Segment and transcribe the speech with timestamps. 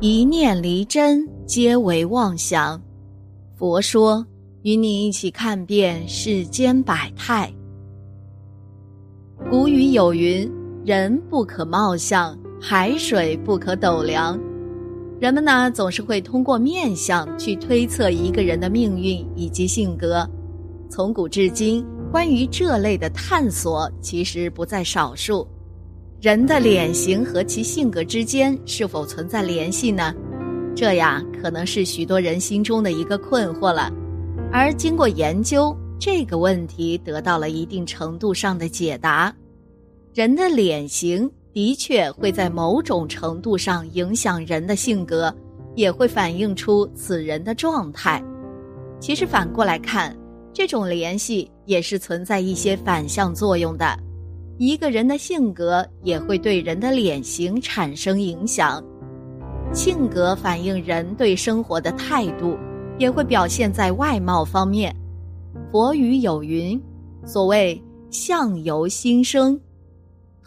[0.00, 2.80] 一念离真，皆为妄想。
[3.56, 4.26] 佛说，
[4.62, 7.50] 与你一起看遍世间百态。
[9.48, 10.50] 古语有云
[10.84, 14.38] ：“人不可貌相，海水不可斗量。”
[15.20, 20.28] 人们呢，总是会通过面相去推测一个人的命运以及性格。
[20.90, 25.46] 从古至今，关于这类的探索其实不在少数。
[26.20, 30.14] 人的脸型和其性格之间是否存在联系呢？
[30.74, 33.92] 这呀，可能是许多人心中的一个困惑了。
[34.50, 39.34] 而经过研究，这个问题得到了一定程度上的解答。
[40.14, 45.34] 人的脸型的确会在某种程度上影响人的性格，
[45.74, 48.22] 也会反映出此人的状态。
[48.98, 50.16] 其实反过来看，
[50.52, 53.98] 这种联系也是存在一些反向作用的。
[54.56, 58.82] 一个人的性格也会对人的脸型产生影响，
[59.72, 62.56] 性格反映人对生活的态度，
[62.96, 64.94] 也会表现在外貌方面。
[65.72, 66.80] 佛语有云
[67.26, 69.58] ：“所谓相由心生。”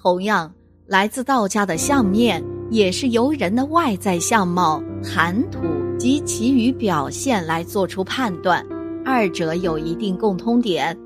[0.02, 0.53] 同样，
[0.85, 2.41] 来自道家的相面
[2.72, 5.59] 也是由人的外在相貌、谈吐
[5.97, 8.66] 及其余表现来做出判断，
[9.03, 10.97] 二者有一定共通点。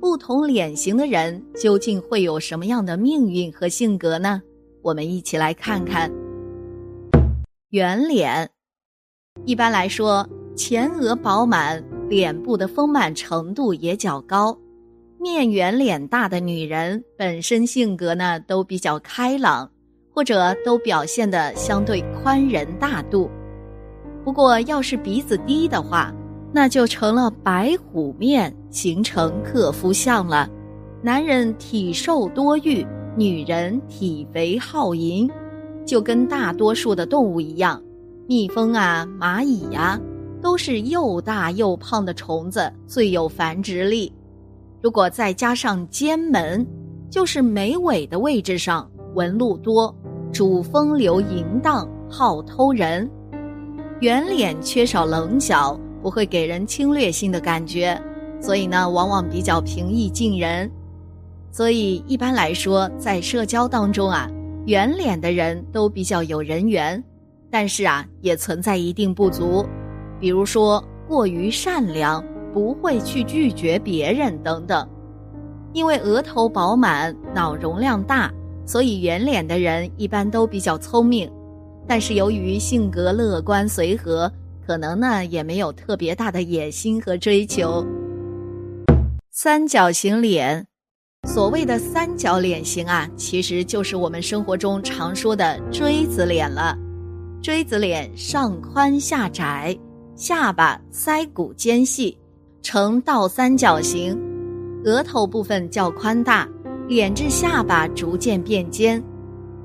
[0.00, 4.40] 不同脸型的人究竟会有什么样的命运和性格呢？
[4.80, 6.10] 我们一起来看看。
[7.70, 8.48] 圆脸，
[9.44, 14.56] 一般来说，前额饱满，脸部的丰满程度也较高。
[15.20, 19.68] 面圆脸大的女人本身性格呢都比较开朗，
[20.14, 23.28] 或者都表现的相对宽仁大度。
[24.24, 26.14] 不过，要是鼻子低的话，
[26.52, 30.48] 那就成了白虎面，形成克夫相了。
[31.02, 35.30] 男人体瘦多欲，女人体肥好淫，
[35.84, 37.80] 就跟大多数的动物一样，
[38.26, 40.00] 蜜蜂啊、蚂蚁呀，
[40.40, 44.12] 都是又大又胖的虫子，最有繁殖力。
[44.80, 46.66] 如果再加上尖门，
[47.10, 49.94] 就是眉尾的位置上纹路多，
[50.32, 53.08] 主风流淫荡，好偷人。
[54.00, 55.78] 圆脸缺少棱角。
[56.02, 58.00] 不会给人侵略性的感觉，
[58.40, 60.70] 所以呢，往往比较平易近人。
[61.50, 64.30] 所以一般来说，在社交当中啊，
[64.66, 67.02] 圆脸的人都比较有人缘。
[67.50, 69.66] 但是啊，也存在一定不足，
[70.20, 72.22] 比如说过于善良，
[72.52, 74.86] 不会去拒绝别人等等。
[75.72, 78.32] 因为额头饱满，脑容量大，
[78.66, 81.30] 所以圆脸的人一般都比较聪明。
[81.86, 84.30] 但是由于性格乐观随和。
[84.68, 87.86] 可能呢，也没有特别大的野心和追求。
[89.30, 90.66] 三角形脸，
[91.26, 96.76] 所谓的三角脸型啊，其实就是我们生活中常说的锥子脸了。
[97.40, 99.74] 锥子脸上宽下窄，
[100.14, 102.18] 下巴腮骨尖细，
[102.60, 104.20] 呈倒三角形，
[104.84, 106.46] 额头部分较宽大，
[106.88, 109.02] 脸至下巴逐渐变尖。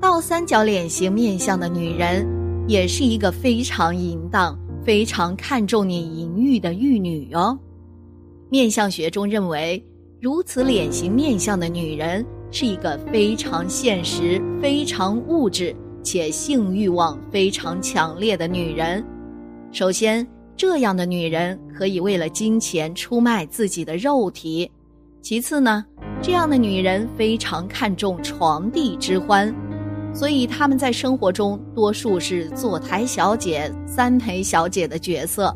[0.00, 2.26] 倒三角脸型面相的女人，
[2.66, 4.58] 也是一个非常淫荡。
[4.84, 7.58] 非常看重你淫欲的玉女哦。
[8.50, 9.82] 面相学中认为，
[10.20, 19.04] 如此脸型面相的女人是一个非常现实、非常物质且性欲望非常强烈的女人。
[19.72, 24.70] 首先，这样的女人可以为了金钱出卖自己的肉体；
[25.20, 25.84] 其次呢，
[26.22, 29.52] 这样的女人非常看重床笫之欢。
[30.14, 35.54] 所以他们在生活中多数是坐台小姐、三陪小姐的角色，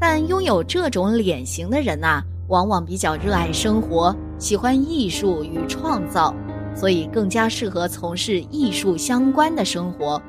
[0.00, 6.34] 但拥有这种脸型的人呐，往往比较热爱生活，喜欢艺术与创造，
[6.74, 10.20] 所以更加适合从事艺术相关的生活。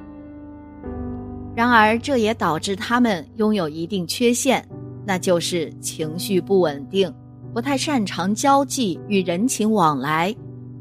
[1.55, 4.63] 然而，这也导致他们拥有一定缺陷，
[5.05, 7.11] 那就是情绪不稳定，
[7.53, 10.35] 不太擅长交际与人情往来。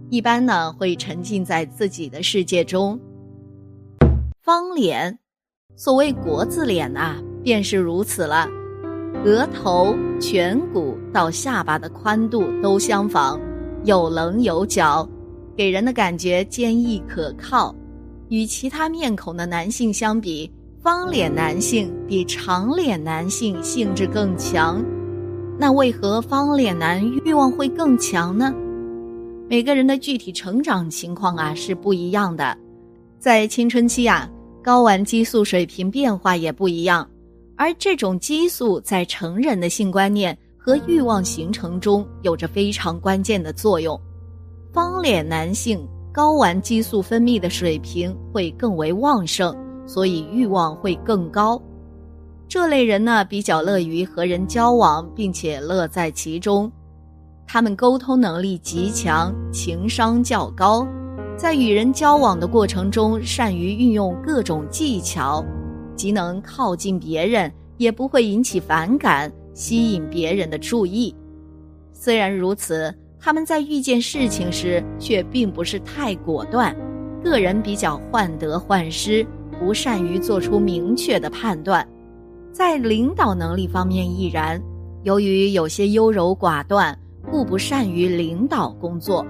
[0.09, 2.99] 一般呢会沉浸在自己的世界中。
[4.43, 5.19] 方脸，
[5.75, 8.49] 所谓国字脸啊，便是如此了。
[9.25, 13.41] 额头、颧骨到下巴的宽度都相仿，
[13.85, 15.09] 有棱有角，
[15.57, 17.75] 给人的感觉坚毅可靠。
[18.29, 20.49] 与其他面孔的男性相比，
[20.81, 24.85] 方脸男性比长脸男性性质更强。
[25.59, 28.55] 那为何方脸男欲望会更强呢？
[29.49, 32.57] 每个人的具体成长情况啊是不一样的，
[33.21, 34.29] 在青春期啊，
[34.65, 37.09] 睾丸激素水平变化也不一样，
[37.57, 43.99] 而这种激素在成人的性观念和欲望形成中有着非常关键的作用。
[44.73, 49.57] 方脸男性睾丸激素分泌的水平会更为旺盛，
[49.87, 51.63] 所以欲望会更高。
[52.49, 56.71] 这类人呢，比较乐于和人交往，并且乐在其中。
[57.47, 60.87] 他们沟通能力极强，情商较高，
[61.37, 65.45] 在与人交往的过程中，善于运用各种技巧，
[65.95, 71.15] 既能靠近别人，也不会引起反感，吸引别人的注意。
[71.93, 76.77] 虽然如此，他们在遇见事情时却并不是太果断，
[77.23, 79.27] 个人比较患得患失，
[79.59, 81.87] 不善于做出明确的判断。
[82.53, 84.61] 在领导能力方面亦然，
[85.05, 86.97] 由于有些优柔寡断，
[87.31, 89.25] 故不善于领导工作。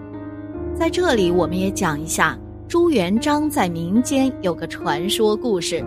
[0.75, 2.39] 在这里，我们也讲一下
[2.69, 5.85] 朱元璋在民间有个传说故事。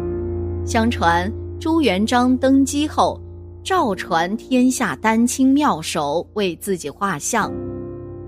[0.66, 3.20] 相传朱元璋登基后。
[3.62, 7.52] 赵传天下丹青妙手为自己画像，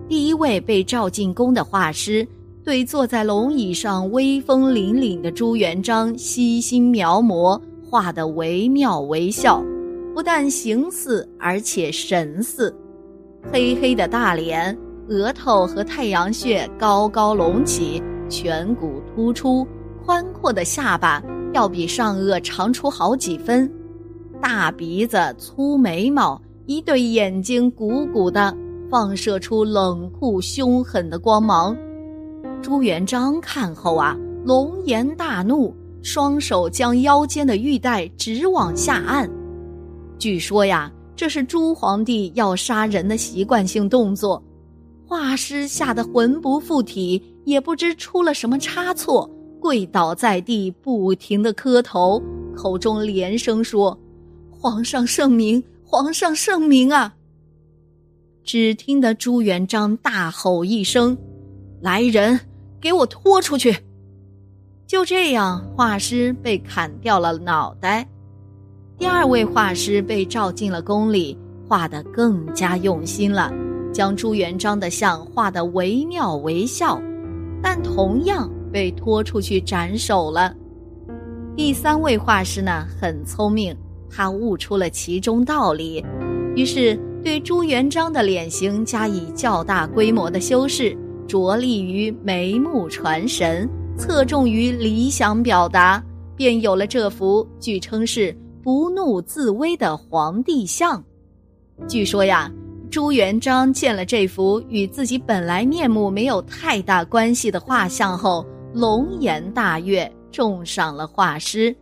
[0.07, 2.27] 第一位被召进宫的画师
[2.66, 9.63] 对坐在龙椅上威风凛凛的朱元璋悉心描摹，画得惟妙惟肖，
[10.13, 12.75] 不但形似，而且神似。
[13.50, 14.78] 黑黑的大脸，
[15.08, 19.66] 额头和太阳穴高高隆起，颧骨突出，
[20.06, 21.22] 宽阔的下巴
[21.54, 23.72] 要比上颚长出好几分。
[24.42, 28.56] 大鼻子、粗眉毛，一对眼睛鼓鼓的，
[28.90, 31.76] 放射出冷酷凶狠的光芒。
[32.62, 34.16] 朱元璋看后啊，
[34.46, 39.30] 龙颜大怒，双手将腰间的玉带直往下按。
[40.18, 40.92] 据说呀，
[41.22, 44.44] 这是朱皇帝要杀人的习惯性动作。
[45.06, 49.30] 画师吓得魂不附体，也不知出了什么差错，
[49.60, 52.20] 跪倒在地，不停的磕头，
[52.56, 53.96] 口中连声说。
[54.50, 57.14] 皇上圣明，皇上圣明啊！
[58.44, 61.16] 只听得朱元璋大吼一声
[61.82, 62.40] ：“来人，
[62.82, 63.78] 给我拖出去！”
[64.90, 68.10] 就这样，画师被砍掉了脑袋。
[69.01, 71.36] 第二位画师被召进了宫里，
[71.68, 73.51] 画得更加用心了，
[73.92, 77.01] 将朱元璋的像画得惟妙惟肖，
[77.63, 80.53] 但同样被拖出去斩首了。
[81.56, 83.75] 第三位画师呢，很聪明。
[84.07, 86.06] 他悟出了其中道理，
[86.56, 90.95] 于是对朱元璋的脸型加以较大规模的修饰，
[91.27, 93.68] 着力于眉目传神，
[93.98, 96.03] 侧重于理想表达，
[96.36, 101.04] 便有了这幅据称是不怒自威的皇帝像。
[101.88, 102.52] 据说呀，
[102.90, 111.75] 朱元璋见了这幅与自己本来面目没有太大关系的画像后，龙颜大悦，重赏了画师，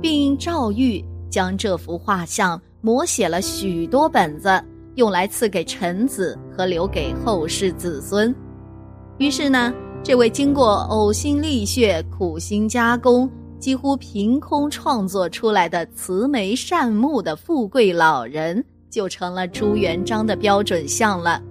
[0.00, 1.04] 并诏谕。
[1.30, 4.62] 将这幅画像摹写了许多本子，
[4.94, 8.32] 用来赐给臣子和留给后世子孙。
[9.18, 13.28] 于是呢，这位经过呕心沥血、苦心加工、
[13.64, 21.42] 几乎凭空创作出来的慈眉善目的富贵老人，就成了朱元璋的标准像了。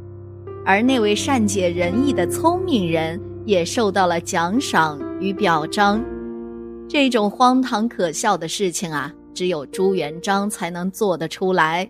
[0.63, 5.99] 而那位善解人意的聪明人，也受到了奖赏与表彰。
[6.87, 9.11] 这种荒唐可笑的事情啊！
[9.33, 11.89] 只有朱元璋才能做得出来。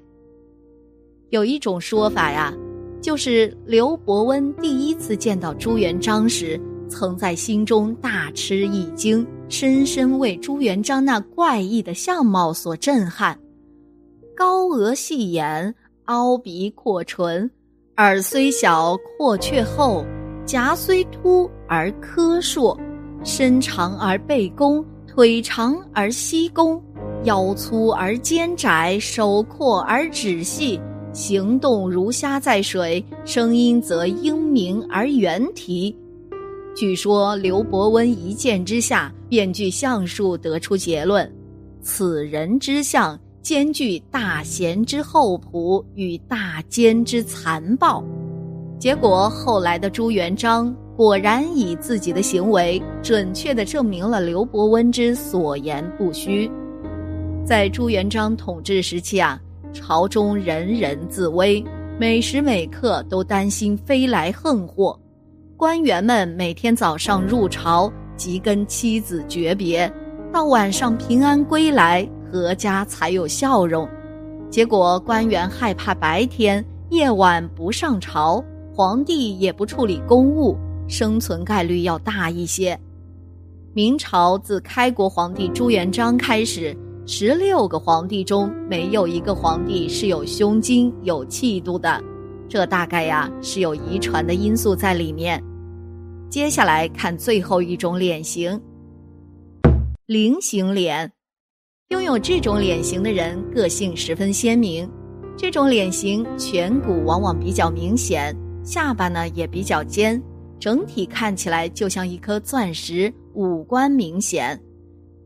[1.31, 2.53] 有一种说法呀，
[3.01, 6.57] 就是刘伯温第一次见到朱元璋时，
[6.89, 13.37] 曾在心中大吃一惊，深深为朱元璋那怪异的相貌所震撼。
[14.35, 15.73] 高额细眼，
[16.05, 17.49] 凹鼻阔唇，
[17.97, 20.05] 耳虽小阔却厚，
[20.45, 22.79] 颊虽凸而颗硕，
[23.23, 26.81] 身长而背弓，腿长而膝弓。
[27.23, 30.77] 腰粗而肩窄，手阔而指细，
[31.13, 35.95] 行动如虾在水，声音则英明而圆啼。
[36.75, 41.31] 据说刘伯温一见之下，便据相术得出结论：
[41.81, 48.03] 此人之相兼具大贤之厚朴与大奸之残暴。
[48.79, 56.49] 结果后来的朱元璋果然以自己的行为，准确地证明了刘伯温之所言不虚。
[57.45, 59.39] 在朱元璋统治时期啊，
[59.73, 61.63] 朝中人人自危，
[61.99, 64.99] 每时每刻都担心飞来横祸。
[65.63, 69.89] 官员们每天早上入朝即跟妻子诀别，
[70.29, 73.87] 到晚上平安归来，阖家才有笑容。
[74.49, 78.43] 结果官员害怕白天夜晚不上朝，
[78.75, 80.57] 皇帝也不处理公务，
[80.89, 82.77] 生存概率要大一些。
[83.71, 86.77] 明朝自开国皇帝朱元璋开始。
[87.05, 92.03] 十六个皇帝中没有一个皇帝是有胸襟、有气度的，
[92.49, 95.41] 这大概呀是有遗传的因素在里面。
[96.33, 98.59] 接下来看最后一种脸型。
[100.07, 101.11] 菱形脸。
[101.89, 104.89] 拥有这种脸型的人，个性十分鲜明。
[105.37, 110.19] 这种脸型颧骨往往比较明显，下巴呢也比较尖，
[110.59, 114.59] 整体看起来就像一颗钻石，五官明显。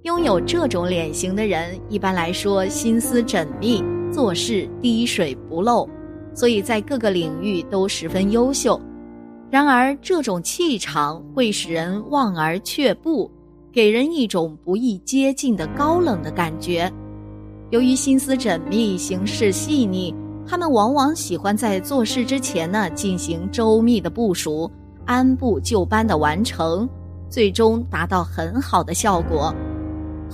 [0.03, 5.89] 拥有这种脸型的人，一般来说心思缜密，做事滴水不漏，
[6.33, 8.77] 所以在各个领域都十分优秀。
[9.49, 13.31] 然而，这种气场会使人望而却步。
[13.69, 16.91] 给人一种不易接近的高冷的感觉。
[17.69, 20.15] 由于心思缜密、行事细腻，
[20.47, 24.71] 他们往往喜欢在做事之前呢进行周密的部署，
[25.05, 26.89] 按部就班的完成，
[27.29, 29.53] 最终达到很好的效果。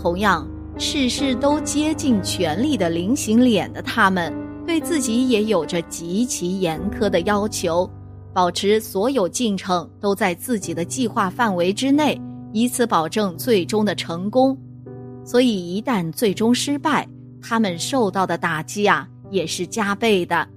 [0.01, 4.33] 同样，事事都竭尽全力的菱形脸的他们，
[4.65, 7.89] 对自己也有着极其严苛的要求，
[8.33, 12.19] 保持所有进程都在自己的计划范围之内。
[12.51, 14.55] 以此保证最终的成功，
[15.25, 17.07] 所以一旦最终失败，
[17.41, 20.47] 他们受到的打击啊也是加倍的。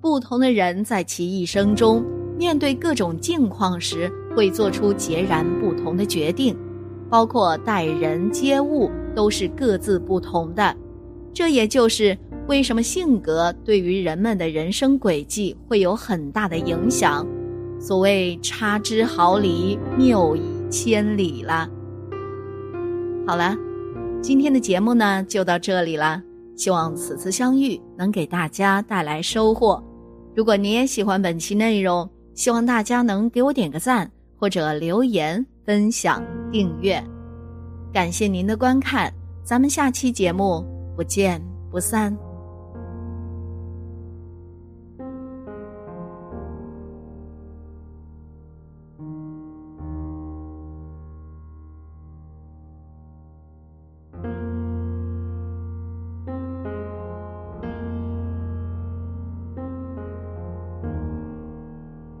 [0.00, 2.04] 不同的人在其一生中
[2.36, 6.56] 面对各种境况时，会做出截然不同的决定，
[7.08, 10.76] 包括待人接物都是各自不同的。
[11.32, 17.26] 这也就是为什么性格对于人们的人生轨迹会有很大的影响。
[17.78, 20.62] 所谓差之毫厘，谬以。
[20.72, 21.68] 千里了。
[23.26, 23.54] 好了，
[24.22, 26.22] 今天的节目呢就到这里了。
[26.56, 29.84] 希望此次相遇能给大家带来收获。
[30.34, 37.04] 如果你也喜欢本期内容，希望大家能给我点个赞，或者留言、分享、订阅。
[37.92, 39.12] 感谢您的观看，
[39.44, 40.64] 咱们下期节目
[40.96, 41.38] 不见
[41.70, 42.31] 不散。